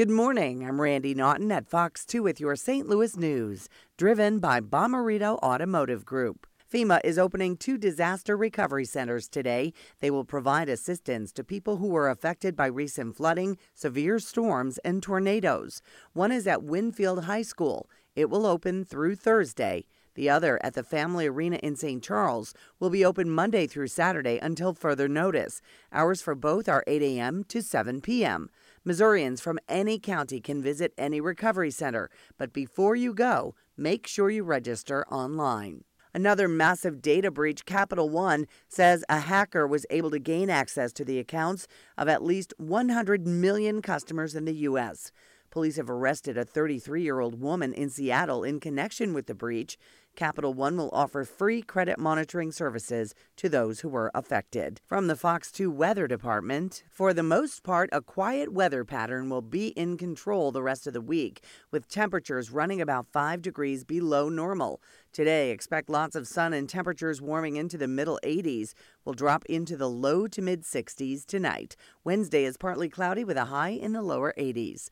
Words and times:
Good 0.00 0.08
morning. 0.08 0.66
I'm 0.66 0.80
Randi 0.80 1.12
Naughton 1.12 1.52
at 1.52 1.68
Fox 1.68 2.06
2 2.06 2.22
with 2.22 2.40
your 2.40 2.56
St. 2.56 2.88
Louis 2.88 3.18
news, 3.18 3.68
driven 3.98 4.38
by 4.38 4.58
Bomarito 4.58 5.36
Automotive 5.42 6.06
Group. 6.06 6.46
FEMA 6.72 7.02
is 7.04 7.18
opening 7.18 7.54
two 7.54 7.76
disaster 7.76 8.34
recovery 8.34 8.86
centers 8.86 9.28
today. 9.28 9.74
They 10.00 10.10
will 10.10 10.24
provide 10.24 10.70
assistance 10.70 11.32
to 11.32 11.44
people 11.44 11.76
who 11.76 11.88
were 11.88 12.08
affected 12.08 12.56
by 12.56 12.68
recent 12.68 13.14
flooding, 13.14 13.58
severe 13.74 14.18
storms, 14.20 14.78
and 14.78 15.02
tornadoes. 15.02 15.82
One 16.14 16.32
is 16.32 16.46
at 16.46 16.62
Winfield 16.62 17.24
High 17.24 17.42
School. 17.42 17.86
It 18.16 18.30
will 18.30 18.46
open 18.46 18.86
through 18.86 19.16
Thursday. 19.16 19.84
The 20.14 20.30
other 20.30 20.58
at 20.62 20.72
the 20.72 20.82
Family 20.82 21.26
Arena 21.26 21.56
in 21.56 21.76
St. 21.76 22.02
Charles 22.02 22.54
will 22.78 22.90
be 22.90 23.04
open 23.04 23.30
Monday 23.30 23.66
through 23.66 23.88
Saturday 23.88 24.38
until 24.38 24.72
further 24.72 25.08
notice. 25.08 25.60
Hours 25.92 26.22
for 26.22 26.34
both 26.34 26.70
are 26.70 26.84
8 26.86 27.02
a.m. 27.02 27.44
to 27.44 27.62
7 27.62 28.00
p.m. 28.00 28.48
Missourians 28.82 29.42
from 29.42 29.58
any 29.68 29.98
county 29.98 30.40
can 30.40 30.62
visit 30.62 30.94
any 30.96 31.20
recovery 31.20 31.70
center, 31.70 32.08
but 32.38 32.54
before 32.54 32.96
you 32.96 33.12
go, 33.12 33.54
make 33.76 34.06
sure 34.06 34.30
you 34.30 34.42
register 34.42 35.06
online. 35.08 35.84
Another 36.14 36.48
massive 36.48 37.02
data 37.02 37.30
breach, 37.30 37.66
Capital 37.66 38.08
One 38.08 38.46
says 38.68 39.04
a 39.10 39.20
hacker 39.20 39.66
was 39.66 39.84
able 39.90 40.10
to 40.10 40.18
gain 40.18 40.48
access 40.48 40.94
to 40.94 41.04
the 41.04 41.18
accounts 41.18 41.68
of 41.98 42.08
at 42.08 42.24
least 42.24 42.54
100 42.56 43.26
million 43.26 43.82
customers 43.82 44.34
in 44.34 44.46
the 44.46 44.54
U.S. 44.54 45.12
Police 45.50 45.76
have 45.76 45.90
arrested 45.90 46.38
a 46.38 46.44
33 46.44 47.02
year 47.02 47.18
old 47.18 47.40
woman 47.40 47.74
in 47.74 47.90
Seattle 47.90 48.44
in 48.44 48.60
connection 48.60 49.12
with 49.12 49.26
the 49.26 49.34
breach. 49.34 49.76
Capital 50.16 50.52
One 50.52 50.76
will 50.76 50.90
offer 50.92 51.24
free 51.24 51.62
credit 51.62 51.98
monitoring 51.98 52.52
services 52.52 53.14
to 53.36 53.48
those 53.48 53.80
who 53.80 53.88
were 53.88 54.10
affected. 54.14 54.80
From 54.86 55.06
the 55.06 55.16
Fox 55.16 55.50
2 55.50 55.70
Weather 55.70 56.06
Department, 56.06 56.82
for 56.90 57.14
the 57.14 57.22
most 57.22 57.62
part, 57.62 57.88
a 57.92 58.02
quiet 58.02 58.52
weather 58.52 58.84
pattern 58.84 59.30
will 59.30 59.40
be 59.40 59.68
in 59.68 59.96
control 59.96 60.52
the 60.52 60.62
rest 60.62 60.86
of 60.86 60.92
the 60.92 61.00
week, 61.00 61.42
with 61.70 61.88
temperatures 61.88 62.50
running 62.50 62.80
about 62.80 63.06
5 63.06 63.40
degrees 63.40 63.84
below 63.84 64.28
normal. 64.28 64.80
Today, 65.12 65.50
expect 65.50 65.88
lots 65.88 66.14
of 66.14 66.28
sun 66.28 66.52
and 66.52 66.68
temperatures 66.68 67.22
warming 67.22 67.56
into 67.56 67.78
the 67.78 67.88
middle 67.88 68.20
80s. 68.22 68.74
Will 69.04 69.14
drop 69.14 69.44
into 69.46 69.76
the 69.76 69.88
low 69.88 70.26
to 70.26 70.42
mid 70.42 70.62
60s 70.62 71.24
tonight. 71.24 71.74
Wednesday 72.04 72.44
is 72.44 72.56
partly 72.56 72.88
cloudy 72.88 73.24
with 73.24 73.36
a 73.36 73.46
high 73.46 73.70
in 73.70 73.92
the 73.92 74.02
lower 74.02 74.34
80s. 74.36 74.90